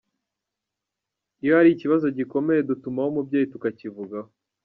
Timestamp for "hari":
1.57-1.69